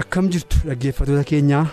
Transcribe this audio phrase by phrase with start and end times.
[0.00, 1.66] Akkam jirtu dhaggeeffattoota keenyaa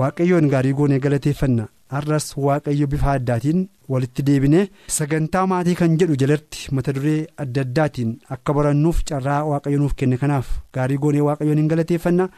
[0.00, 1.68] waaqayyoon gaarii goonee galateeffanna.
[1.94, 4.60] Har'as waaqayyo bifa addaatiin walitti deebine.
[4.96, 10.16] Sagantaa maatii kan jedhu jalatti mata duree adda addaatiin akka barannuuf carraa waaqayyo nuuf kenne
[10.22, 12.28] kanaaf gaarii goonee waaqayyoon hin galateeffanna.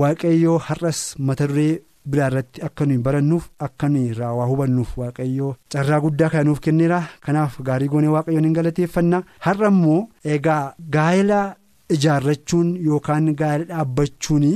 [0.00, 5.54] Waaqayyoo har'as mata duree biraa irratti akka nuyi barannuuf akka nuyi irraa waa hubannuuf waaqayyoo
[5.72, 7.02] carraa guddaa kana nuuf kenneera.
[7.24, 9.22] Kanaaf gaarii goonee waaqayyoon hin galateeffanna.
[9.46, 11.40] Har'a immoo egaa gaa'ela
[11.94, 14.46] ijaarrachuun yookaan gaa'ela dhaabbachuun.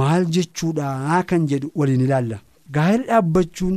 [0.00, 2.38] Maal jechuudha kan jedhu waliin ilaalla.
[2.76, 3.76] Gaa'ela dhaabbachuun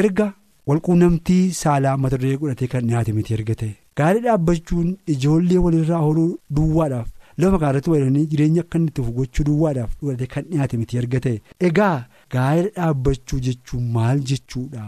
[0.00, 0.26] erga
[0.68, 3.72] walquunnamtii saalaa mata duree godhatee kan dhiyaate miti erga ta'e.
[3.98, 7.08] Gaa'ela dhaabbachuun ijoollee walirraa ooluu duwwaadhaaf
[7.42, 11.40] lafa gaarratti waliranii jireenya akka inni itti gochuu duwwaadhaaf godhatee kan dhiyaate miti erga ta'e.
[11.68, 11.96] Egaa
[12.34, 14.86] gaa'ela dhaabbachuu jechuun maal jechuudha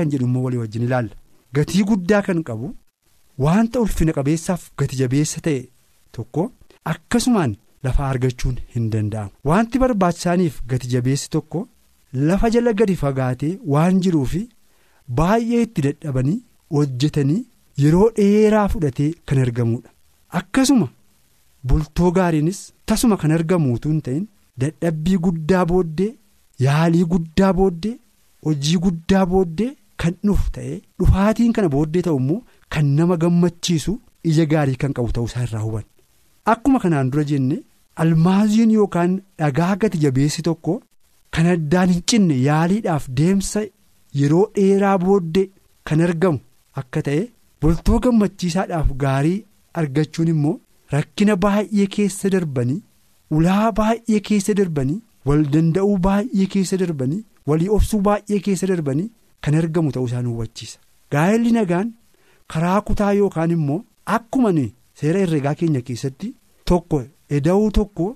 [0.00, 1.14] kan jedhu immoo walii wajjin ilaalla.
[1.56, 2.74] Gatii guddaa kan qabu
[3.44, 5.60] wanta ulfina qabeessaaf gati jabeessa ta'e
[6.12, 6.50] tokko
[6.92, 7.56] akkasumaan.
[7.86, 11.64] Lafa argachuun hin danda'amu wanti barbaachisaaniif gati jabeessi tokko
[12.30, 14.42] lafa jala gadi fagaatee waan jiruufi
[15.20, 16.38] baay'ee itti dadhabanii
[16.76, 17.42] hojjetanii
[17.84, 19.90] yeroo dheeraa fudhatee kan argamudha
[20.40, 20.88] akkasuma
[21.72, 22.60] bultoo gaariinis
[22.92, 24.24] tasuma kan argamuutu hin ta'in
[24.64, 26.10] dadhabbii guddaa booddee
[26.66, 27.94] yaalii guddaa booddee
[28.48, 29.70] hojii guddaa booddee
[30.04, 32.40] kan dhufu ta'ee dhufaatiin kana booddee ta'u immoo
[32.76, 33.94] kan nama gammachiisu
[34.32, 35.88] ija gaarii kan qabu ta'uusaa irraa hubanna.
[36.52, 37.56] Akkuma kanaan dura jenne
[38.04, 40.74] almaaziin yookaan dhagaa gati jabeessi tokko
[41.36, 43.62] kan addaan hin cinne yaaliidhaaf deemsa
[44.20, 45.46] yeroo dheeraa booddee
[45.90, 46.40] kan argamu
[46.82, 47.22] akka ta'e
[47.64, 49.38] bultoo gammachiisaadhaaf gaarii
[49.82, 50.54] argachuun immoo
[50.96, 52.80] rakkina baay'ee keessa darbanii
[53.38, 59.10] ulaa baay'ee keessa darbanii wal danda'uu baay'ee keessa darbanii walii obsuu baay'ee keessa darbanii
[59.46, 60.78] kan argamu ta'uu isaan hubachiisa.
[61.12, 61.92] Gaa'elli nagaan
[62.52, 63.84] karaa kutaa yookaan immoo
[64.16, 64.50] akkuma
[65.00, 66.34] seera herregaa keenya keessatti
[66.70, 67.02] tokko
[67.36, 68.06] eda'uu tokko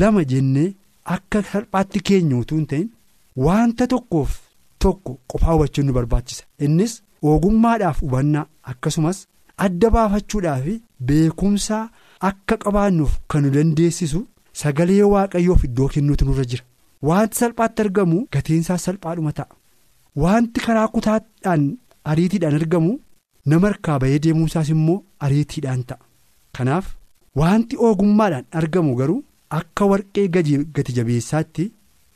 [0.00, 0.74] lama jennee
[1.14, 2.88] akka salphaatti keenyuutu hin ta'in
[3.46, 4.36] wanta tokkoof
[4.84, 6.44] tokko qofaa hubachuun nu barbaachisa.
[6.64, 6.92] Innis
[7.22, 9.18] ogummaadhaaf hubannaa akkasumas
[9.66, 10.66] adda baafachuudhaaf
[11.08, 11.82] beekumsaa
[12.30, 14.20] akka qabaannuuf kan nu dandeessisu
[14.62, 16.64] sagalee waaqayyoof iddoo kennuutu nurra jira.
[17.08, 19.54] Wanti salphaatti argamu gatiinsaa salphaadhuma ta'a.
[20.22, 21.64] Wanti karaa kutaadhaan
[22.10, 22.92] ariitiidhaan argamu
[23.52, 25.98] nama harkaa bahee deemuusaas immoo ariitiidhaan ta'a.
[26.56, 26.86] Kanaaf
[27.40, 29.24] wanti ogummaadhaan argamu garuu
[29.58, 30.28] akka warqee
[30.76, 31.64] gati jabeessaatti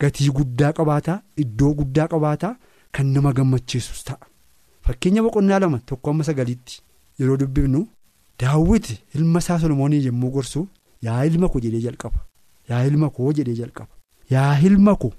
[0.01, 2.57] gatii guddaa qabaata iddoo guddaa qabaata
[2.95, 4.27] kan nama gammachiisus ta'a.
[4.85, 6.81] Fakkeenya boqonnaa lama tokko amma sagaliitti
[7.21, 7.81] yeroo dubbifnu
[8.41, 10.67] daawwiti ilma isaa Solomoonii yommuu gorsu
[11.07, 12.21] yaa ilma ko jedhee jalqaba
[12.71, 13.93] yaa ilma koo jedhee jalqaba
[14.35, 15.13] yaa ilma ko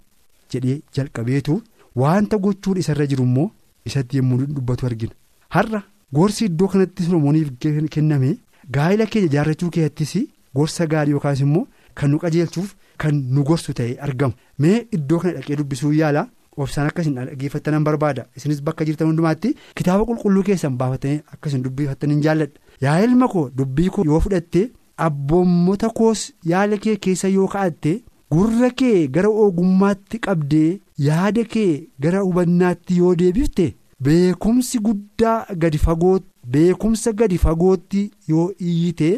[0.52, 1.62] jedhee jalqabeetu
[2.02, 3.50] wanta gochuun isarra jiru immoo
[3.90, 5.14] isatti yommuu dubbatu argina
[5.56, 5.84] har'a
[6.18, 7.50] gorsi iddoo kanatti Solomooniif
[7.96, 8.38] kenname.
[8.76, 10.14] Gaa'ela keenya ijaarrachuu keessattis
[10.56, 15.34] gorsa gaarii yookaas immoo kan nu qajeelchuuf kan nu gorsu ta'e argama mee iddoo kana
[15.40, 16.28] dhaqee dubbisuu yaala.
[16.60, 18.26] Obsaan akkasiin dhaggeeffattanan barbaada.
[18.36, 23.90] Isinis bakka jirtan hundumaatti kitaaba qulqulluu keessan baafatanii akkasiin dubbifattaniin jaalladha yaa ilma koo dubbii
[23.96, 24.64] koo yoo fudhatte
[25.06, 27.94] abboommota koos yaala kee keessa yoo ka'atte
[28.34, 31.72] gurra kee gara ogummaatti qabdee yaada kee
[32.06, 33.66] gara hubannaatti yoo deebifte
[34.02, 36.20] beekumsi guddaa gadi fagoo.
[36.54, 39.10] Beekumsa gadi fagootti yoo iyyite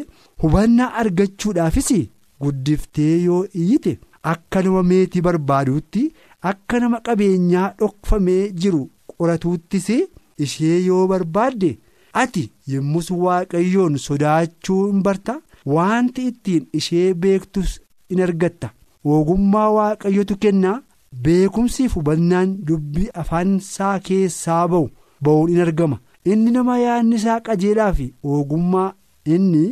[0.42, 1.90] hubannaa argachuudhaafis
[2.42, 3.92] guddiftee yoo iyyite
[4.32, 6.02] akka nama meetii barbaaduutti
[6.50, 8.82] akka nama qabeenyaa dhokfamee jiru
[9.12, 9.88] qoratuuttis
[10.46, 11.70] ishee yoo barbaadde
[12.22, 12.44] ati
[12.74, 15.38] yommus waaqayyoon sodaachuu hin barta
[15.76, 17.80] wanti ittiin ishee beektus
[18.10, 18.70] in argatta
[19.04, 20.76] ogummaa waaqayyotu kennaa
[21.26, 24.88] beekumsiif hubannaan dubbii afaansaa keessaa ba'u
[25.24, 25.98] ba'uun in argama.
[26.24, 28.92] inni nama yaadni isaa qajeelaa fi ogummaa
[29.36, 29.62] inni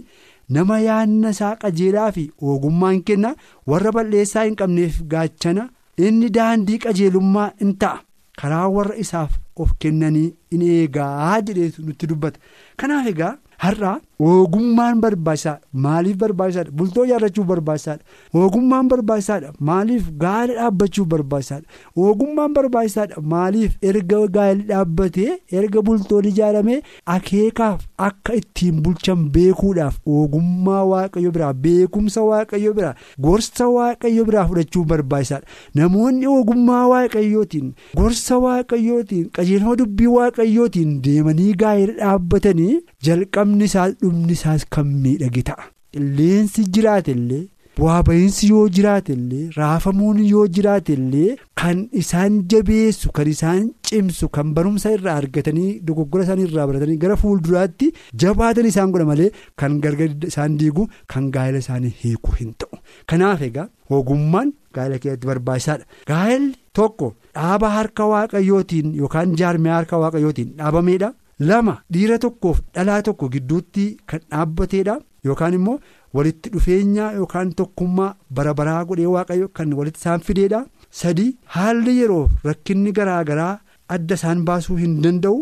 [0.55, 3.31] nama yaadna isaa qajeelaa fi ogummaan kenna
[3.73, 5.69] warra balleessaa hin qabneef gaachana
[6.07, 8.01] inni daandii qajeelummaa in ta'a
[8.43, 10.27] karaa warra isaaf of kennanii
[10.57, 12.41] in eegaa jedhee nutti dubbata
[12.83, 13.33] kanaaf egaa
[13.67, 13.93] har'a
[14.29, 18.03] ogummaan barbaachisaadha maaliif barbaachisaadha bultoo ijaarrachuuf barbaachisaadha
[18.45, 21.67] ogummaan barbaachisaadha maaliif gaa'ela dhaabbachuuf barbaachisaadha
[22.09, 25.31] ogummaan barbaachisaadha maaliif erga gaa'elli dhaabbatee
[25.61, 26.77] erga bultoon ijaaramee
[27.15, 32.95] akeekaaf akka ittiin bulchan beekuudhaaf ogummaa waaqayyo biraa beekumsa waaqayyo biraa
[33.29, 37.73] gorsa waaqayyo biraa fudhachuuf barbaachisaadha namoonni ogummaa waaqayyootiin
[38.03, 42.79] gorsa waaqayyootiin qajeelfama dubbii waaqayyootiin deemanii gaa'ela dhaabbatanii
[43.09, 45.65] jalqabni isaas dhumni isaas kan miidhage ta'a.
[45.95, 47.43] Qilleensi jiraate illee
[47.79, 54.29] bu'aa ba'iinsi yoo jiraate illee raafamuun yoo jiraate illee kan isaan jabeessu kan isaan cimsu
[54.37, 57.89] kan barumsa irraa argatanii dogoggora isaanii irraa baratanii gara fuulduraatti
[58.25, 59.31] jabaatan isaan godha malee
[59.63, 62.77] kan gargar isaan diigu kan gaa'ela isaanii hiiku hin ta'u.
[63.11, 63.69] Kanaaf egaa
[63.99, 67.09] ogummaan gaa'ela keessatti barbaachisaadha gaa'elli tokko
[67.39, 71.11] dhaaba harka waaqayyootiin yookaan jaarmee harka waaqayyootiin dhaabameedha.
[71.49, 74.97] Lama dhiira tokkoof dhalaa tokko gidduutti kan dhaabbateedha.
[75.27, 75.79] Yookaan immoo
[76.17, 80.61] walitti dhufeenya yookaan tokkummaa bara baraa godhee waaqayyo kan walitti isaan fideedha.
[81.01, 83.55] Sadi haalli yeroo rakkinni garaa garaa
[83.95, 85.39] adda isaan baasuu hin danda'u.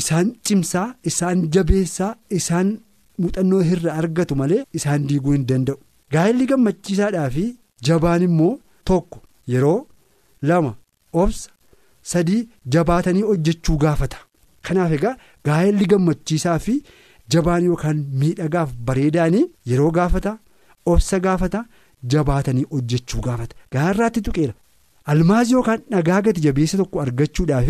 [0.00, 2.68] Isaan cimsaa isaan jabeessaa isaan
[3.20, 5.78] muuxannoo irra argatu malee isaan diiguu hin danda'u.
[6.12, 7.44] Gaa'elli gammachiisaadhaa fi
[7.88, 8.54] jabaan immoo
[8.90, 9.18] tokko
[9.54, 9.78] yeroo
[10.50, 10.72] lama
[11.22, 11.50] obsa
[12.12, 12.42] sadii
[12.74, 14.18] jabaatanii hojjechuu gaafata.
[14.66, 15.16] kanaaf egaa
[15.48, 16.74] gaa'elli gammachiisaa fi
[17.34, 20.32] jabaan yookaan miidhagaaf bareedaanii yeroo gaafata
[20.92, 21.64] obsa gaafata
[22.12, 23.56] jabaatanii hojjechuu gaafata.
[23.72, 24.54] Gaarraatti tuqeera
[25.12, 27.68] almaaz yookaan dhagaa gati jabeessa tokko argachuudhaaf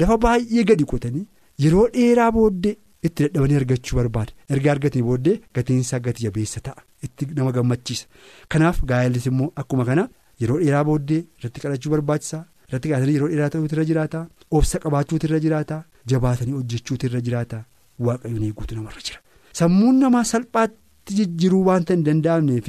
[0.00, 1.26] lafa baay'ee gadi qotanii
[1.64, 2.76] yeroo dheeraa booddee
[3.08, 6.82] itti dadhabanii argachuu barbaada erga argatanii booddee gatiinsaa gati jabeessa ta'a.
[7.06, 8.06] Itti nama gammachiisa.
[8.48, 10.08] Kanaaf gaa'ellis immoo akkuma kana
[10.42, 14.26] yeroo dheeraa booddee irratti kadhachuu barbaachisaa irratti kadhatanii yeroo dheeraa ta'uutu irra jiraata
[14.58, 15.82] obsa qabaachuutu irra jiraata.
[16.10, 17.64] Jabaatanii hojjechuutu irra jiraata.
[18.06, 19.18] Waaqayyoon eeguutu namarra jira.
[19.58, 22.68] Sammuun namaa salphaatti jijjiiruu waanta hin danda'amneef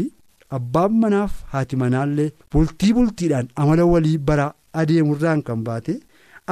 [0.58, 4.46] abbaan manaaf haati manaallee bultii bultiidhaan amala walii bara
[4.82, 5.94] adeemurraan kan baate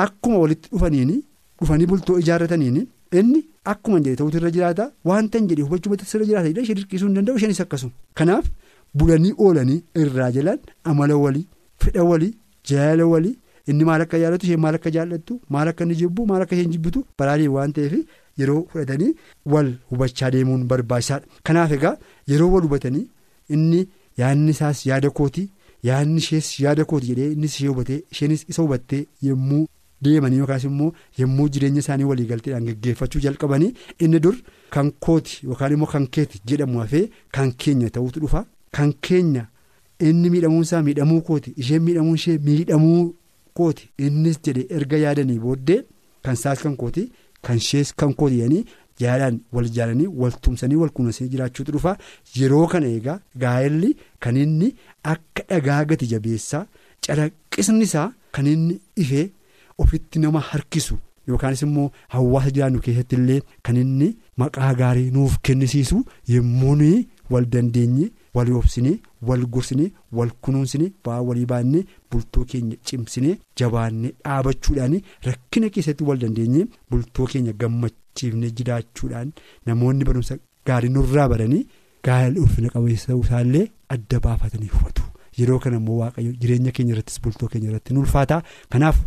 [0.05, 1.17] akkuma walitti dhufaniini
[1.61, 2.87] dhufanii bultoo ijaarrataniini.
[3.19, 3.39] Inni
[3.71, 4.91] akkuma jedhe ta'utu irra jiraata.
[5.09, 7.35] Waanta hin jedhe hubachuu irra jiraata ishee dirqisuu hin danda'u.
[7.37, 7.91] Isheenis akkasuma.
[8.17, 8.45] Kanaaf
[8.97, 10.59] bulanii oolanii irraa jalaan
[10.91, 11.45] amala walii
[11.83, 12.33] fedha walii
[12.69, 13.35] jaalala walii.
[13.71, 16.71] Inni maal akka jaallatu isheen maal akka jaallattu maal akka inni jibbu maal akka isheen
[16.75, 17.93] jibbitu baraanii waan ta'eef
[18.43, 19.11] yeroo fudhatanii
[19.55, 21.95] wal hubachaa deemuun barbaachisaadha kanaaf egaa
[22.33, 23.05] yeroo wal hubatanii
[23.57, 23.81] inni
[24.21, 25.43] yaadni isaas yaada kooti
[25.89, 29.61] yaadni ishees yaada kooti jedhee innis ishee hubatee isheenis isa hubattee yommuu
[30.05, 30.91] deemanii yookaas immoo
[31.21, 33.71] yommuu jireenya isaanii waliigalteedhaan geggeeffachuu jalqabanii
[34.05, 34.35] inni dur
[34.75, 37.05] kan kooti yookaan immoo kan keeti jedhamu hafee
[37.37, 38.45] kan keenya ta'utu dhufa
[38.77, 39.43] kan keenya
[40.09, 43.01] inni miidhamuunsaa miidhamuu kooti isheen miidhamuun ishee miidhamuu.
[43.59, 45.81] Kooti innis jedhe erga yaadanii booddee
[46.23, 47.03] kan isaas kan kooti
[47.47, 48.65] kan ishees kan kooti
[49.03, 51.93] yaadaan wal jaalanii wal tumsanii wal kunuunsanii jiraachuutu dhufa
[52.39, 53.91] yeroo kana eegaa gaa'elli
[54.25, 54.73] kan inni
[55.13, 56.65] akka dhagaa gati jabeessaa
[57.07, 58.75] calaqqisni isaa kan inni
[59.05, 59.25] ifee
[59.85, 60.97] ofitti nama harkisu
[61.31, 64.09] yookaanis immoo hawaasa jiraannu keessatti illee kan inni
[64.43, 66.03] maqaa gaarii nuuf kennisiisu
[66.35, 66.75] yommuu
[67.31, 68.11] wal dandeenye.
[68.35, 68.95] Walii obsinee
[69.29, 74.95] wal gorsinee wal kunuunsinee ba'aa walii baannee bultoo keenya cimsinee jabaannee dhaabachuudhaan
[75.29, 79.31] rakkina keessatti wal dandeenye bultoo keenya gammachiifnee jiraachuudhaan
[79.69, 80.37] namoonni barumsa
[80.69, 81.63] gaarii nurraa baranii
[82.07, 85.03] gaa'ela ulfina qabeessa isaallee adda baafatanii hubatu
[85.39, 88.37] yeroo kana immoo waaqayyo jireenya keenya irrattis bultoo keenya irratti ulfaata
[88.75, 88.97] kanaaf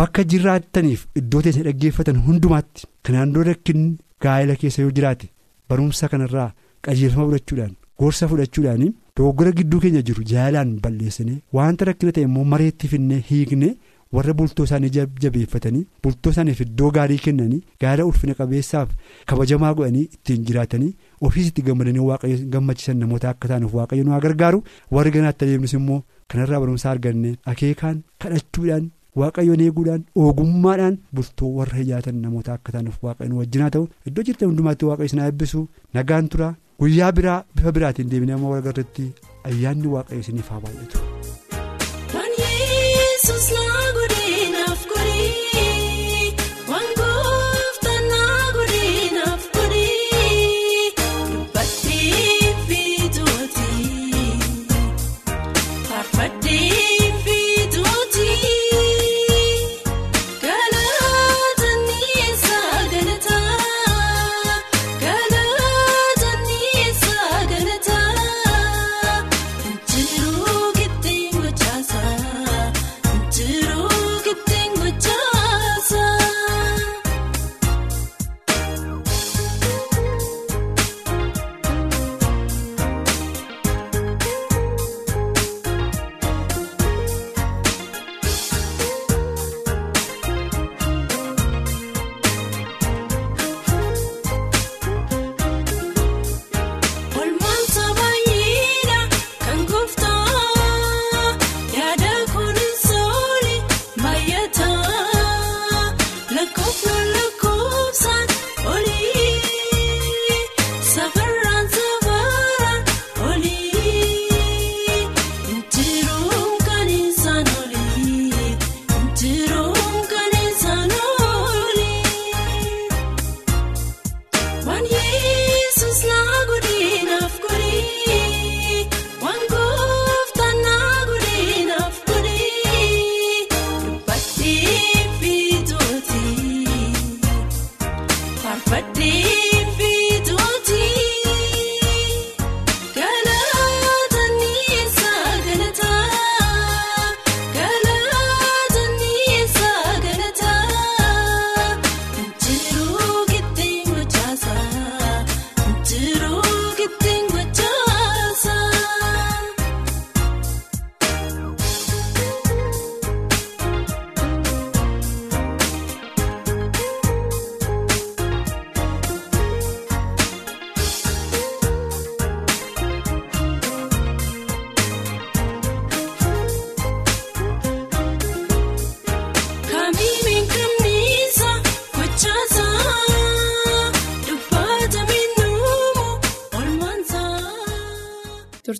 [0.00, 3.88] bakka jiraattaniif iddoo teessee dhaggeeffatan hundumaatti kanaan dura rakkinni
[4.26, 5.30] gaa'ela keessa yoo jiraate
[5.68, 6.50] barumsa kanarraa
[6.86, 7.74] qajeelfama fudhachuudhaan.
[8.02, 8.84] Gorsa fudhachuudhaan
[9.16, 13.68] dogoggora gidduu keenya jiru jaalaan balleessinee wanta rakkina ta'e immoo mareetti finnee hiikne
[14.16, 14.90] warra bultoo isaanii
[15.24, 18.88] jabeeffatanii bultoo isaaniif iddoo gaarii kennanii gaara ulfina qabeessaaf
[19.32, 20.90] kabajamaa godhanii ittiin jiraatanii
[21.28, 24.62] ofiis itti gammadanii waaqayyo gammachiisan namoota akka taanuuf waaqayyo nu gargaaru
[24.96, 26.00] warri ganaatti adeemnus immoo
[26.34, 28.90] kanarraa barumsa arganne akeekaan kadhachuudhaan
[29.22, 34.48] waaqayyoon eeguudhaan ogummaadhaan bultoo warra ijaatan namoota akka taanuuf waaqayyo nu wajjinaa ta'u iddoo jirtan
[34.52, 36.50] hundumaatti waaqayyo isin eebbisu nagaan tura.
[36.82, 39.08] Guyyaa biraa bifa biraatiin deebinee amma wal agarratti
[39.50, 41.01] ayyaanni waaqayyo isiniif haa baay'atu.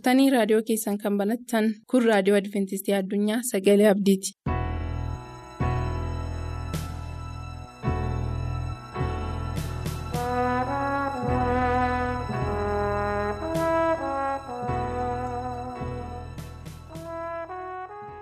[0.02, 4.35] Turtanii raadiyoo keessan kan banattan kun raadiyoo adventistii addunyaa sagalee abdiiti.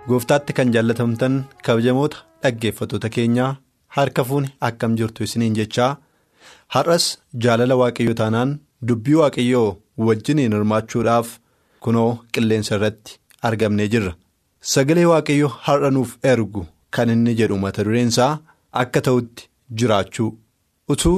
[0.09, 1.35] gooftaatti kan jaallatamtan
[1.65, 3.51] kabajamoota dhaggeeffattoota keenyaa
[3.97, 5.91] harka fuuni akkam jirtu isiniin jechaa
[6.75, 7.05] har'as
[7.45, 8.55] jaalala waaqayyoo taanaan
[8.87, 9.67] dubbii waaqayyoo
[10.07, 11.29] wajjiniin hirmaachuudhaaf
[11.85, 13.17] kunoo qilleensa irratti
[13.49, 14.13] argamnee jirra
[14.73, 16.63] sagalee waaqayyoo har'a nuuf ergu
[16.97, 18.31] kan inni jedhu mata dureensaa
[18.83, 19.49] akka ta'utti
[19.81, 20.29] jiraachuu
[20.95, 21.17] utuu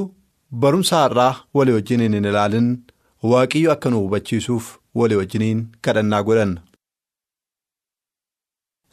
[0.65, 2.69] barumsa har'aa walii wajjiniin hin ilaalin
[3.31, 4.65] waaqayyo akka nu hubachiisuuf
[5.01, 6.61] walii wajjiniin kadhannaa godhanna.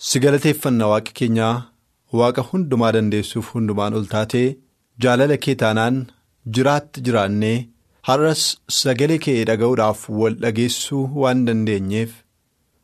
[0.09, 1.55] si galateeffanna waaqa keenyaa
[2.21, 4.47] waaqa hundumaa dandeessuuf hundumaan ol taatee
[5.05, 5.99] jaalala kee taanaan
[6.59, 7.57] jiraatti jiraannee
[8.09, 8.43] har'as
[8.81, 12.13] sagalee kee dhaga'uudhaaf wal dhageessuu waan dandeenyeef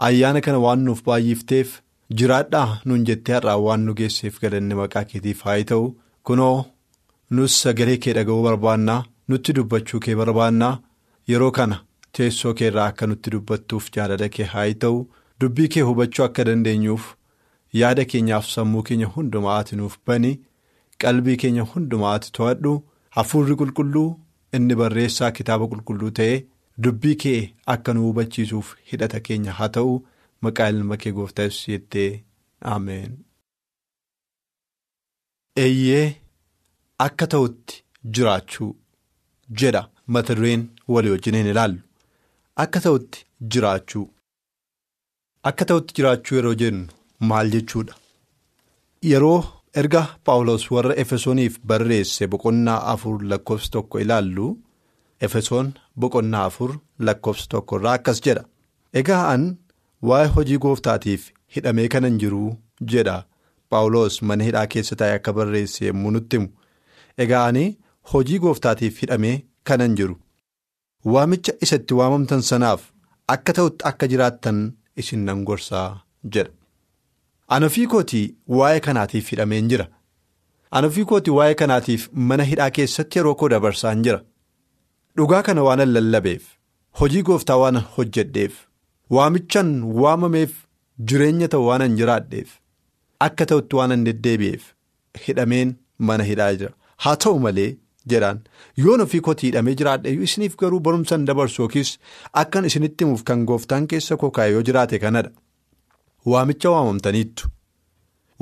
[0.08, 1.74] ayyaana kana waan nuuf baay'ifteef
[2.20, 5.86] jiraadhaa nuun jettee har'aa waan nu geesseef galanni maqaa keetiif haa ta'u
[6.30, 6.56] kunoo
[7.38, 9.00] nus sagalee kee dhaga'uu barbaannaa
[9.32, 10.74] nutti dubbachuu kee barbaannaa
[11.32, 11.80] yeroo kana
[12.18, 14.98] teessoo kee irraa akka nutti dubbattuuf jaalala kee haa ta'u.
[15.40, 17.06] dubbii kee hubachuu akka dandeenyuuf
[17.80, 20.30] yaada keenyaaf sammuu keenya hundumaa ati nuuf bani
[21.02, 22.72] qalbii keenya hundumaa ati to'adhu
[23.16, 24.06] hafuurri qulqulluu
[24.58, 26.36] inni barreessaa kitaaba qulqulluu ta'ee
[26.86, 27.40] dubbii kee
[27.74, 29.94] akka nu hubachiisuuf hidhata keenya haa ta'u
[30.46, 32.10] maqaa ilma kee gooftaa yesuus jettee
[32.74, 33.12] ameen.
[35.64, 36.06] eeyyee
[37.06, 37.82] akka ta'utti
[38.16, 38.70] jiraachuu
[39.62, 39.82] jedha
[40.16, 41.80] mata dureen walii wajjiniin ilaallu
[42.64, 44.06] akka ta'utti jiraachuu.
[45.48, 46.86] Akka ta'utti jiraachuu yeroo jennu
[47.30, 47.94] maal jechuudha?
[49.10, 49.40] Yeroo
[49.80, 54.46] erga Paawulos warra Efesooniif barreesse boqonnaa afur lakkoofsa tokko ilaallu
[55.26, 55.68] Efesoon
[56.00, 56.70] boqonnaa afur
[57.06, 58.44] lakkoofsa tokko irraa akkas jedha.
[59.00, 59.44] Egaa an
[60.08, 61.22] waa'ee hojii gooftaatiif
[61.56, 62.50] hidhamee kanan jiruu
[62.92, 63.16] jedha
[63.70, 66.48] Paawulos mana hidhaa keessa taa'ee akka barreesse yommuu nutti himu.
[67.18, 67.64] Egaa ani
[68.12, 70.16] hojii gooftaatiif hidhamee kanan jiru.
[71.12, 72.82] Waamicha isatti waamamtan sanaaf
[73.34, 74.60] akka ta'utti akka jiraattan.
[75.00, 75.88] isin nan gorsaa
[76.34, 76.50] jedha.
[77.54, 79.86] Ana ofii kootii waa'ee kanaatiif hidhameen jira.
[80.70, 84.20] Ana ofii kootii waa'ee kanaatiif mana hidhaa keessatti yeroo koo dabarsaan jira.
[85.16, 86.42] Dhugaa kana waanan lallabeef,
[87.00, 88.54] hojii gooftaa waanan hojjedheef,
[89.10, 89.70] waamichaan
[90.02, 90.52] waamameef
[91.12, 92.48] jireenya ta'u waanan jiraadheef,
[93.28, 94.62] akka ta'utti waanan deddeebi'eef
[95.26, 96.72] hidhameen mana hidhaa jira.
[97.04, 97.70] Haa ta'u malee
[98.12, 98.42] jedhaan
[98.84, 101.96] yoon ofii kootii hidhamee jiraadhe isiniif garuu barumsaan dabarsu yookiis
[102.44, 105.30] akkan isinitti himuuf kan gooftaan keessa koo kaa'e yoo jiraate kanadha.
[106.32, 107.48] Waamicha waamamtaniittu.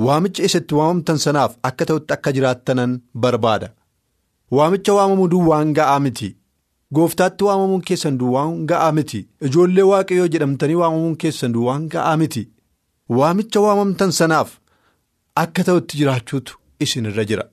[0.05, 2.91] Waamicha isatti waamamtan sanaaf akka ta'utti akka jiraattanan
[3.23, 3.69] barbaada.
[4.57, 6.29] Waamicha waamamuu duwwaan ga'aa miti.
[6.95, 9.19] Gooftaatti waamamuun keessan duwwaan ga'aa miti.
[9.47, 12.43] Ijoollee waaqayyoo jedhamtanii waamamuun keessan duwwaan ga'aa miti.
[13.19, 14.49] Waamicha waamamtan sanaaf
[15.43, 17.45] akka ta'utti jiraachuutu isin irra jira.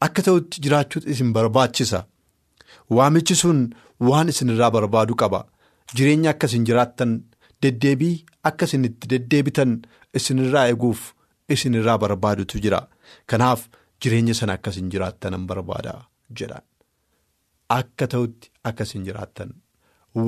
[0.00, 2.04] Akka ta'utti jiraachuutu isin barbaachisa.
[2.96, 3.60] Waamichi sun
[4.08, 5.44] waan isin irraa barbaadu qaba.
[5.96, 7.12] Jireenya akka isin jiraattan
[7.62, 9.72] deddeebii akka isin itti deddeebitan
[10.18, 11.00] isin irraa eeguuf
[11.54, 12.80] isin irraa barbaadutu jira.
[13.26, 13.60] Kanaaf
[14.00, 15.94] jireenya sana akka isin jiraattan barbaada
[16.38, 16.64] jedhaan.
[17.78, 19.50] Akka ta'utti akka isin jiraattan.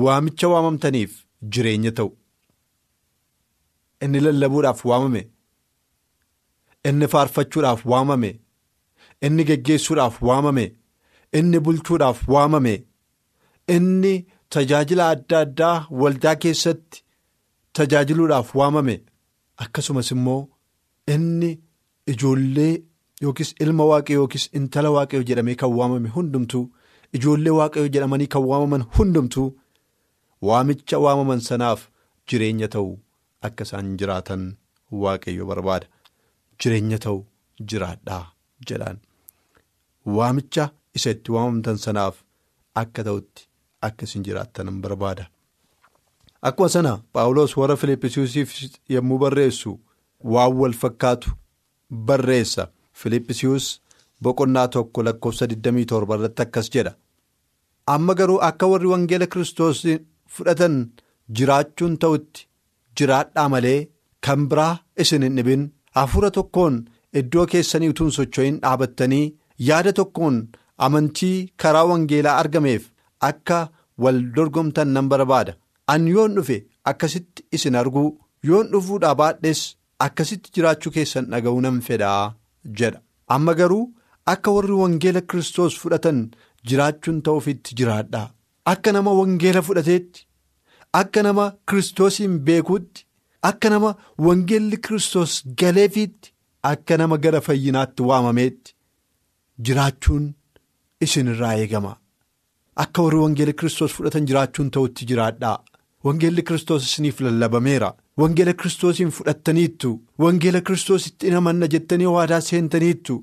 [0.03, 1.13] Waamicha waamamtaniif
[1.53, 2.11] jireenya ta'u.
[4.03, 5.21] Inni lallabuudhaaf waamame.
[6.89, 8.31] Inni faarfachuudhaaf waamame.
[9.25, 10.65] Inni geggeessuudhaaf waamame.
[11.39, 12.75] Inni bulchuudhaaf waamame.
[13.75, 14.13] Inni
[14.49, 17.03] tajaajila adda addaa waldaa keessatti
[17.77, 18.95] tajaajiluudhaaf waamame.
[19.63, 20.41] Akkasumas immoo
[21.13, 21.51] inni
[22.13, 22.73] ijoollee
[23.23, 26.63] yookiis ilma waaqayyoo yookiis intala waaqayyoo jedhamee kan waamame hundumtuu
[27.19, 29.47] ijoollee waaqayyoo jedhamanii kan waamaman hundumtuu
[30.49, 31.81] waamicha waamaman sanaaf
[32.29, 32.91] jireenya ta'u
[33.49, 34.43] akka isaan jiraatan
[35.03, 35.87] waaqayyo barbaada.
[36.59, 37.19] Jireenya ta'u
[37.71, 38.23] jiraadhaa
[38.69, 38.97] jedhaan.
[40.17, 42.15] Waamicha isa itti waamamtan sanaaf
[42.81, 43.47] akka ta'utti
[43.87, 45.25] akka isin jiraattan barbaada.
[46.47, 48.51] Akkuma sana Paawulos warra Filiippisiisiif
[48.95, 49.71] yommuu barreessu
[50.33, 51.31] waan wal fakkaatu
[52.07, 52.67] barreessa.
[52.99, 53.65] Filiippisius
[54.23, 56.93] boqonnaa tokko lakkoofsa 27 irratti akkas jedha.
[57.93, 59.81] Amma garuu akka warri wangeela Kiristoos
[60.35, 60.75] fudhatan
[61.37, 62.47] jiraachuun ta'utti
[62.97, 63.79] jiraadhaa malee
[64.27, 64.73] kan biraa
[65.03, 65.65] isin hin dhibin
[65.97, 66.79] hafuura tokkoon
[67.21, 69.25] iddoo keessanii utuu hin socho'in dhaabattanii
[69.69, 70.39] yaada tokkoon
[70.87, 72.83] amantii karaa wangeelaa argameef
[73.29, 73.59] akka
[74.03, 75.53] wal dorgomtan nan barbaada.
[75.93, 76.57] An yoon dhufe
[76.91, 78.07] akkasitti isin arguu
[78.49, 79.61] yoon dhufuudhaa baadhes
[80.05, 82.33] akkasitti jiraachuu keessan dhaga'uu nan fedhaa
[82.79, 82.99] jedha.
[83.35, 83.83] Amma garuu
[84.33, 86.19] akka warri wangeela Kiristoos fudhatan
[86.69, 88.31] jiraachuun ta'uufitti jiraadhaa.
[88.71, 90.25] Akka nama wangeela fudhateetti
[91.01, 93.05] akka nama kiristoosiin beekuutti
[93.49, 93.89] akka nama
[94.27, 96.31] wangeelli kiristoos galeefiitti
[96.71, 98.73] akka nama gara fayyinaatti waamameetti
[99.65, 100.25] jiraachuun
[101.07, 101.91] isinirraa eegama
[102.83, 105.57] akka warri wangeela kiristoos fudhatan jiraachuun ta'utti jiraadhaa
[106.07, 107.89] wangeelli kiristoos isiniif lallabameera
[108.21, 109.91] wangeela kiristoosiin fudhattaniittu.
[110.23, 113.15] Wangeela kiristoositti hin amanna jettanii waadaa seentaniittu.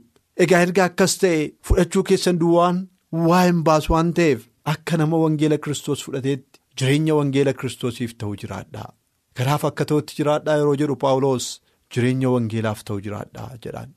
[0.45, 2.81] Egaa erga akkas ta'e fudhachuu keessan duwwaan
[3.29, 8.91] waa hin baasu waan ta'eef akka nama wangeela kiristoos fudhateetti jireenya wangeela kiristoosiif ta'u jiraadhaa.
[9.37, 11.49] Kanaaf akka ta'utti jiraadhaa yeroo jedhu paawuloos
[11.95, 13.91] jireenya wangeelaaf ta'u jiraadhaa jedhaan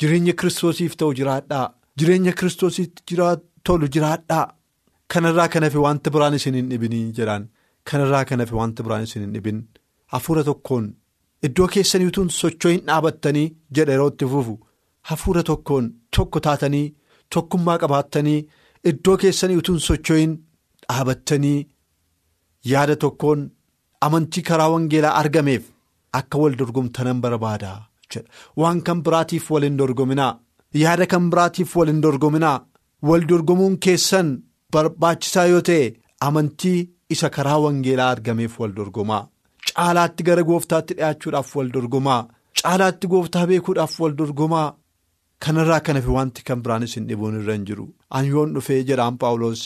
[0.00, 1.66] jireenya kiristoosiif ta'u jiraadhaa.
[1.98, 3.16] Jireenya kiristoositti
[3.64, 4.46] tolu jiraadhaa.
[5.12, 7.44] Kanarraa kan hafe wanta biraan isin hin dhibinii jedhaan
[7.90, 9.58] kanarraa kan hafe wanta biraan isin hin dhibin.
[10.12, 10.84] Hafuura tokkoon
[11.46, 14.54] iddoo keessanii utuun socho'in dhaabattanii jedha yeroo itti fufu
[15.10, 15.84] hafuura tokkoon
[16.16, 16.86] tokko taatanii
[17.36, 18.40] tokkummaa qabaattanii
[18.90, 20.32] iddoo keessanii utuun socho'in
[20.88, 21.58] dhaabattanii
[22.72, 23.40] yaada tokkoon
[24.06, 25.64] amantii karaa wangeelaa argameef
[26.18, 27.72] akka wal dorgomtanan barbaada
[28.12, 28.28] jedha.
[28.60, 30.32] Waan kan biraatiif wal hin dorgominaa
[30.84, 32.56] yaada kan biraatiif wal hin dorgominaa
[33.08, 34.28] wal dorgomuun keessan
[34.72, 35.84] barbaachisaa yoo ta'e
[36.28, 36.78] amantii
[37.14, 39.22] isa karaa wangeelaa argameef wal dorgomaa.
[39.68, 42.20] Caalaatti gara gooftaatti dhi'aachuudhaaf wal dorgomaa.
[42.62, 44.68] Caalaatti gooftaa beekuudhaaf wal dorgomaa.
[45.44, 47.86] Kanarraa kan hafe wanti kan biraan isin dhibuun irra hin jiru.
[48.16, 49.62] An yoon dhufee jedhaan paawuloos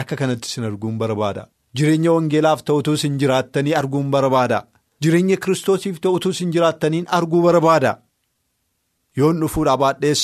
[0.00, 1.46] akka kanatti isin arguun barbaada.
[1.76, 4.58] Jireenya wangeelaaf ta'utuu isin jiraattanii arguun barbaada.
[5.02, 7.92] Jireenya kiristoosiif ta'utuu isin jiraattaniin arguu barbaada.
[9.16, 10.22] Yoon dhufuudha baadhees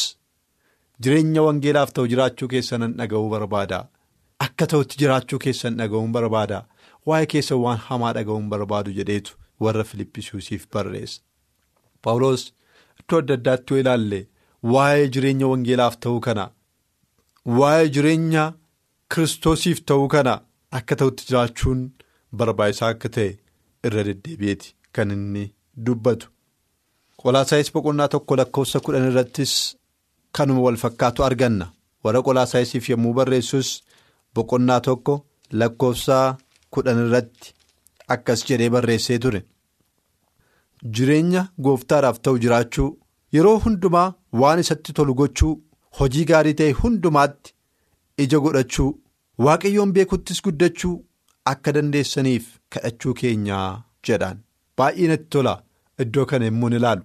[1.02, 3.78] jireenya wangeelaaf ta'u jiraachuu keessan dhaga'uu barbaada
[4.44, 6.58] akka ta'utti jiraachuu keessan dhaga'uun barbaada.
[7.06, 11.22] Waa'ee keessa waan hamaa dhaga'uun barbaadu jedheetu warra filippisuusiif barreessa.
[12.02, 12.42] Paawuloos
[13.00, 14.20] iddoo adda addaatti yoo ilaalle
[14.74, 16.44] waa'ee jireenya wangeelaaf ta'uu kana
[17.58, 18.44] waa'ee jireenya
[19.14, 20.34] kiristoosiif ta'uu kana
[20.80, 21.82] akka ta'utti jiraachuun
[22.40, 23.30] barbaachisaa akka ta'e
[23.86, 25.44] irra deddeebi'eeti kan inni
[25.86, 26.28] dubbatu.
[27.22, 29.52] Qolaasaayis boqonnaa tokko lakkoofsa kudhan irrattis
[30.36, 31.66] kanuma wal fakkaatu arganna.
[32.04, 33.68] Warra qolaasaayisiif yommuu barreessus
[34.36, 35.14] boqonnaa tokko
[35.60, 36.16] lakkoofsa
[36.76, 37.54] kudhan irratti
[38.14, 39.40] akkas jedhee barreessee ture.
[40.94, 42.88] Jireenya gooftaadhaaf ta'u jiraachuu
[43.36, 44.08] yeroo hundumaa
[44.40, 45.52] waan isatti tolu gochuu
[46.00, 47.54] hojii gaarii ta'e hundumaatti
[48.24, 48.90] ija godhachuu
[49.46, 50.94] waaqayyoon beekuttis guddachuu
[51.52, 52.46] akka dandeessaniif
[52.76, 53.68] kadhachuu keenyaa
[54.08, 54.42] jedhaan
[54.80, 55.54] baay'ee natti tola
[56.04, 57.02] iddoo kana immoo ni ilaalu.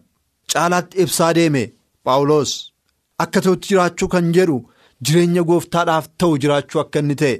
[0.51, 1.63] Caalaatti ibsaa deeme
[2.03, 2.51] paawuloos
[3.25, 4.57] akka ta'utti jiraachuu kan jedhu
[5.05, 7.37] jireenya gooftaadhaaf ta'u jiraachuu akka inni ta'e.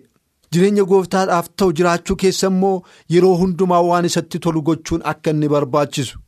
[0.54, 2.76] Jireenya gooftaadhaaf ta'u jiraachuu keessa immoo
[3.16, 6.20] yeroo hundumaa waan isatti tolu gochuun akka inni barbaachisu.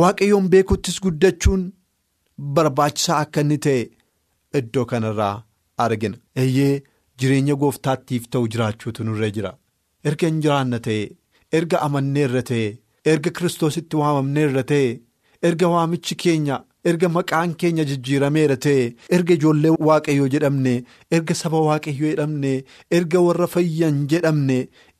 [0.00, 1.62] Waaqayyoon beekuttis guddachuun
[2.56, 3.82] barbaachisaa akka inni ta'e
[4.60, 5.34] iddoo kanarraa
[5.84, 6.16] argina.
[6.42, 6.82] Eeyyee
[7.18, 9.52] jireenya gooftaattiif ta'u jiraachuutu nurra jira.
[10.08, 11.02] Erga hin jiraanna ta'e
[11.58, 12.66] erga amanneerra ta'e
[13.12, 14.88] erga kiristoositti waamamneerra ta'e
[15.48, 16.56] erga waamichi keenya
[16.90, 20.72] erga maqaan keenya jijjiirameera ta'e erga ijoollee waaqayyoo jedhamne
[21.18, 22.52] erga saba waaqayyoo jedhamne
[22.98, 24.58] erga warra fayyan jedhamne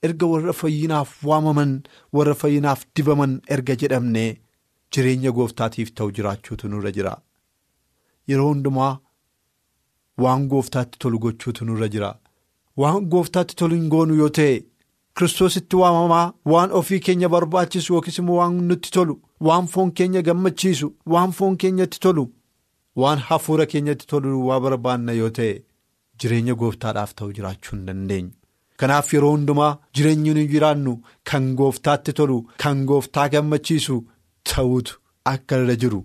[0.08, 1.72] erga warra fayyinaaf waamaman
[2.18, 4.26] warra fayyinaaf dibaman erga jedhamne.
[4.94, 7.12] Jireenya gooftaatiif ta'u jiraachuutu nurra jira.
[8.28, 8.92] Yeroo hundumaa
[10.24, 12.10] waan gooftaatti tolu gochuutu nurra jira.
[12.76, 14.58] Waan gooftaatti tolu hin goonu yoo ta'e
[15.18, 19.16] kiristoositti waamamaa waan ofii keenya barbaachisu yookiis immoo waan nutti tolu
[19.48, 22.24] waan foon keenya gammachiisu waan foon keenyatti tolu
[23.02, 25.52] waan hafuura keenyatti tolu waa barbaanna yoo ta'e
[26.24, 28.30] jireenya gooftaadhaaf ta'u jiraachuu hin dandeenyu.
[28.80, 30.92] Kanaaf yeroo hundumaa jireenyi nu jiraannu
[31.30, 33.96] kan gooftaatti tolu kan gooftaa gammachiisu
[34.52, 34.98] ta'uutu
[35.32, 36.00] akka irra jiru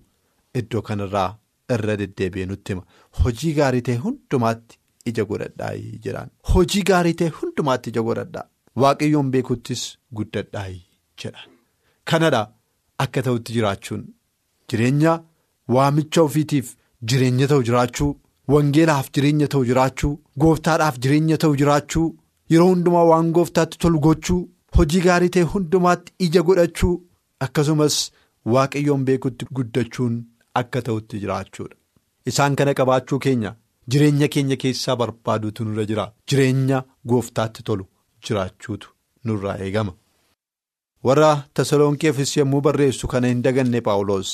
[0.61, 1.29] iddoo kanarraa
[1.75, 2.83] irra deddeebi'ee nutti hima
[3.23, 4.79] hojii gaarii ta'e hundumaatti
[5.11, 5.71] ija godhadhaa
[6.05, 8.45] jedhaan hojii gaarii ta'e hundumaatti ija godhadhaa.
[8.81, 9.83] Waaqayyoon beekuttis
[10.17, 10.67] guddadhaa
[11.23, 11.49] jedhan
[12.11, 12.41] kanadha
[13.05, 14.03] akka ta'utti jiraachuun.
[14.69, 15.13] Jireenya
[15.75, 16.69] waamicha ofiitiif
[17.09, 18.11] jireenya ta'u jiraachuu
[18.53, 22.07] wangeelaaf jireenya ta'u jiraachuu gooftaadhaaf jireenya ta'u jiraachuu
[22.53, 24.39] yeroo hundumaa waan gooftaatti tolu gochuu
[24.77, 26.93] hojii gaarii ta'e hundumaatti ija godhachuu
[27.47, 27.97] akkasumas
[28.55, 30.15] waaqayyoon beekutti guddachuun
[30.61, 31.75] akka ta'utti jiraachuudha.
[32.31, 33.55] Isaan kana qabaachuu keenya
[33.91, 36.05] jireenya keenya keessaa barbaaduutu nurra jira.
[36.29, 36.83] Jireenya
[37.13, 37.85] gooftaatti tolu.
[38.25, 38.89] jiraachuutu
[39.29, 39.91] nurraa eegama
[41.03, 44.31] warra tasalonqeefis yommuu barreessu kana hin daganne paawuloos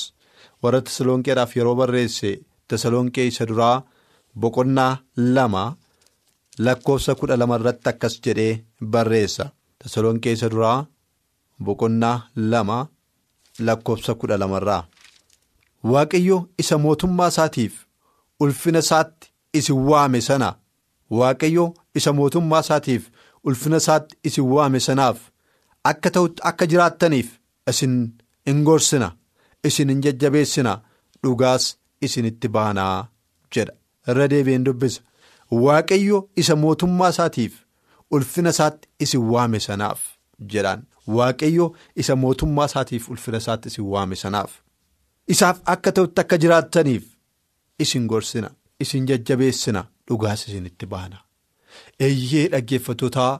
[0.62, 2.30] warra tasalonqeedhaaf yeroo barreesse
[2.68, 3.82] tasalonqee isa duraa
[4.40, 5.64] boqonnaa lama
[6.66, 9.44] lakkoofsa kudha lama irratti akkas jedhee barreessa.
[9.82, 10.86] Tasalonqee isa duraa
[11.64, 12.78] boqonnaa lama
[13.66, 14.82] lakkoofsa kudha lamarraa
[15.92, 17.74] waaqayyo isa mootummaa isaatiif
[18.40, 20.54] ulfina isaatti isin waame sana.
[21.10, 23.02] Waaqayyo isa mootummaa isaatiif.
[23.44, 25.18] ulfina isaatti isin waame sanaaf
[25.90, 27.28] akka ta'utti akka jiraattaniif
[27.70, 27.94] isin
[28.46, 29.08] in gorsina
[29.64, 30.72] isin in jajjabeessina.
[31.24, 31.64] Dhugaas
[32.02, 33.06] isinitti baanaa
[33.54, 33.72] jedha.
[34.08, 35.00] Irra deebi'een dubbisa.
[35.64, 37.54] Waaqayyo isa mootummaa isaatiif
[38.10, 40.00] ulfina isaatti isin waame sanaaf
[40.52, 40.82] jedhaan.
[41.16, 41.66] Waaqayyo
[41.96, 44.52] isa mootummaa isaatiif ulfina isaatti isin waame sanaaf.
[45.28, 47.04] Isaaf akka ta'utti akka jiraattaniif
[47.78, 49.84] isin gorsina isin jajjabeessina.
[50.08, 51.18] Dhugaas isinitti baana
[52.00, 53.32] eeyyee dhaggeeffatootaa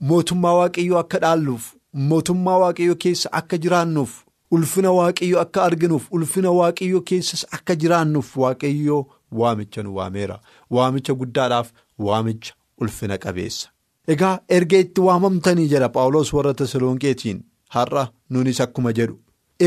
[0.00, 1.64] mootummaa waaqayyoo akka dhaalluuf
[2.12, 4.12] mootummaa waaqayyoo keessa akka jiraannuuf
[4.50, 9.02] ulfina waaqayyoo akka arginuuf ulfina waaqayyoo keessas akka jiraannuuf waaqayyoo
[9.32, 10.40] waamicha nu waameera.
[10.70, 13.68] Waamicha guddaadhaaf waamicha ulfina qabeessa.
[14.08, 17.40] Egaa erga itti waamamtanii jedha Phaawulos warra Tasalonqeetiin
[17.76, 19.18] har'a nunis akkuma jedhu.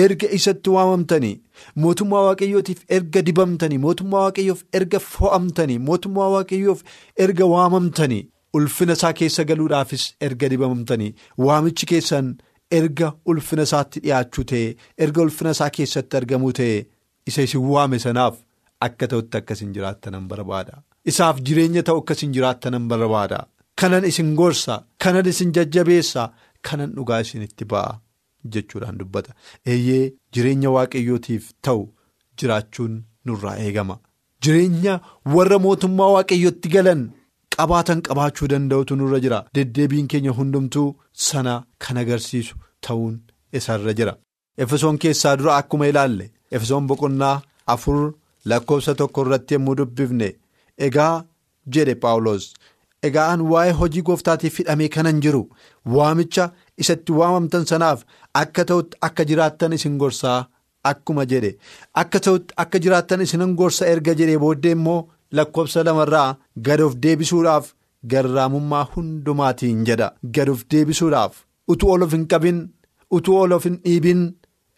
[0.04, 1.42] Erga isatti waamamtanii
[1.76, 6.84] mootummaa waaqayyootiif erga dibamtanii mootummaa waaqayyoof erga fo'amtanii mootummaa waaqayyoof
[7.26, 8.24] erga waamamtanii
[8.58, 11.12] ulfina isaa keessa galuudhaafis erga dibamtanii
[11.48, 12.30] waamichi keessan
[12.80, 14.66] erga ulfina isaatti dhiyaachuu ta'e
[15.08, 16.78] erga ulfina isaa keessatti argamuu ta'e
[17.32, 18.36] isa isin waame sanaaf
[18.88, 20.82] akka ta'utti akkasiin jiraattanan barbaada.
[21.12, 23.40] Isaaf jireenya ta'u akkasiin jiraattanan barbaada.
[23.82, 26.24] kanan isin gorsa kanan isin jajjabeessa
[26.68, 27.92] kanan dhugaa isinitti ba'a
[28.54, 29.32] jechuudhaan dubbata.
[29.72, 31.84] Eeyyee jireenya waaqayyootiif ta'u
[32.40, 33.96] jiraachuun nurraa eegama.
[34.44, 34.94] Jireenya
[35.36, 37.02] warra mootummaa waaqayyootti galan
[37.58, 39.40] qabaatan qabaachuu danda'utu nurra jira.
[39.56, 40.88] Deddeebiin keenya hundumtuu
[41.28, 43.16] sana kan agarsiisu ta'uun
[43.58, 44.14] isarra jira.
[44.64, 47.42] Efesoon keessaa dura akkuma ilaalle efesoon boqonnaa
[47.74, 48.00] afur
[48.50, 50.30] lakkoofsa tokko irratti yommuu dubbifne
[50.88, 51.14] egaa
[51.74, 52.44] jedhe paawulos.
[53.08, 55.44] Egaa an waa'ee hojii gooftaatiif hidhamee kanan jiru.
[55.96, 56.46] Waamicha
[56.84, 58.00] isatti waamamtan sanaaf
[58.42, 60.40] akka ta'utti akka jiraattan isin gorsaa
[60.92, 61.52] akkuma jedhe.
[62.02, 65.00] Akka ta'utti akka jiraattan isinan gorsa erga jedhee booddee immoo
[65.40, 66.30] lakkoofsa lamarraa
[66.68, 67.66] gad of deebisuudhaaf
[68.14, 71.34] garraamummaa hundumaatiin jedha gad of deebisuudhaaf
[71.76, 72.60] utuu ol of hin qabin
[73.20, 74.22] utuu ol of hin dhiibin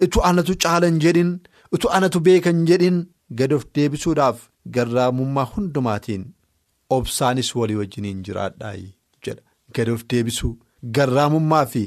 [0.05, 1.31] utuu anatu caalan jedhin
[1.77, 2.97] utuu anatu beekan jedhin
[3.41, 4.37] gad of deebisuudhaaf
[4.75, 6.23] garraamummaa hundumaatiin.
[6.95, 8.73] Obsaanis walii wajjiniin jiraadhaa
[9.25, 9.41] jedha
[9.75, 10.53] gad of deebisuu
[10.95, 11.83] garraamummaa fi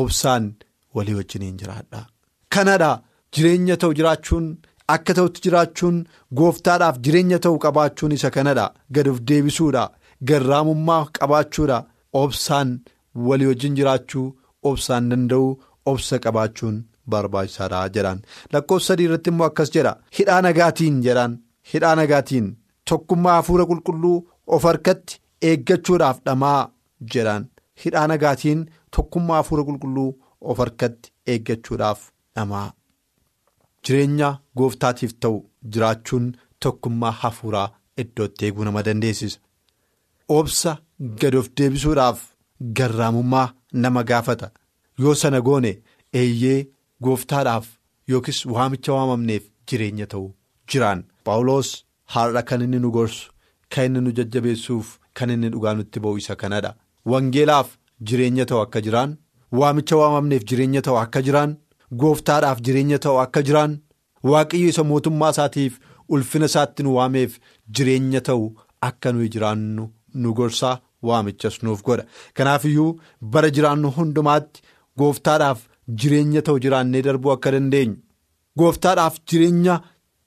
[0.00, 0.48] obsaan
[0.94, 2.06] walii wajjiniin jiraadhaa.
[2.54, 2.90] Kanadha
[3.36, 4.46] jireenya ta'u jiraachuun
[4.94, 5.98] akka ta'utti jiraachuun
[6.40, 8.66] gooftaadhaaf jireenya ta'u qabaachuun isa kanadha.
[8.94, 9.84] Gad of deebisuudha.
[10.28, 11.78] Garraamummaa qabaachuudha.
[12.22, 12.80] Obsaan
[13.26, 14.26] walii wajjin jiraachuu
[14.70, 15.52] obsaan danda'uu
[15.92, 18.20] obsa qabaachuun barbaachisaadha jedhaan.
[18.52, 19.96] Lakkoofsa sadii irratti immoo akkas jedha.
[20.18, 21.38] Hidhaa nagaatiin jedhaan.
[21.74, 22.52] Hidhaa nagaatiin.
[22.90, 24.18] Tokkummaa hafuura qulqulluu.
[24.54, 26.60] of harkatti eeggachuudhaaf dhamaa
[27.14, 27.44] jedhaan.
[27.84, 28.64] Hidhaa nagaatiin
[28.96, 30.08] tokkummaa hafuura qulqulluu
[30.40, 32.00] of harkatti eeggachuudhaaf
[32.36, 32.64] dhamaa
[33.86, 35.38] jireenya gooftaatiif ta'u
[35.76, 36.26] jiraachuun
[36.66, 37.68] tokkummaa hafuuraa
[38.02, 39.40] iddootti eeguu nama dandeessisa
[40.38, 40.76] obsa
[41.20, 42.20] gad of deebisuudhaaf
[42.78, 43.48] garraamummaa
[43.84, 44.50] nama gaafata
[45.04, 45.72] yoo sana goone
[46.20, 46.58] eeyyee
[47.04, 47.66] gooftaadhaaf
[48.12, 50.26] yookiis waamicha waamamneef jireenya ta'u
[50.72, 51.70] jiraan paawuloos
[52.14, 53.30] har'a kan inni nu gorsu.
[53.72, 56.74] Kan inni nu jajjabeessuuf kan inni dhugaa nutti ba'u isa kanadha.
[57.10, 57.68] Wangeelaaf
[58.08, 59.14] jireenya ta'u akka jiraan
[59.60, 61.54] waamicha waamamneef jireenya ta'u akka jiraan
[62.00, 63.74] gooftaadhaaf jireenya ta'u akka jiraan
[64.32, 65.78] waaqayyo isa mootummaa isaatiif
[66.16, 67.38] ulfina isaatti nu waameef
[67.78, 68.46] jireenya ta'u
[68.88, 69.84] akka nuyi jiraannu
[70.22, 70.76] nu gorsaa
[71.08, 72.04] waamichas nuuf godha.
[72.36, 72.90] Kanaaf iyyuu
[73.36, 74.62] bara jiraannu hundumaatti
[74.98, 75.60] gooftaadhaaf
[76.02, 77.96] jireenya ta'u jiraannee darbuu akka dandeenyu
[78.58, 79.80] gooftaadhaaf jireenya.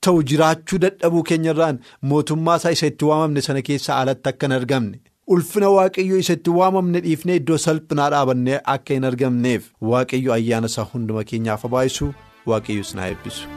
[0.06, 1.78] ta'u jiraachuu dadhabuu keenyarraan
[2.10, 4.98] mootummaa isaa isa itti waamamne sana keessa alatti akka hin argamne
[5.34, 10.86] ulfina waaqayyoo isa itti waamamne dhiifnee iddoo salphinaa dhaabannee akka hin argamneef waaqayyo ayyaana isaa
[10.94, 12.12] hunduma keenyaaf habaayisu
[12.52, 13.48] waaqayyos na eebbisu.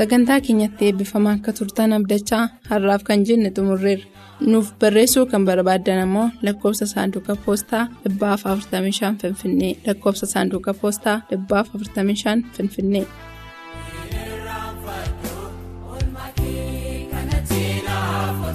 [0.00, 4.06] sagantaa keenyatti eebbifamaa akka turtan abdachaa har'aaf kan jenne xumurreerra
[4.52, 7.84] nuuf barreessuu kan barbaaddan ammoo lakkoofsa saanduqa poostaa
[8.20, 13.06] 45 finfinnee lakkoofsa saanduqa poostaa 45 finfinnee.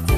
[0.08, 0.15] Kun.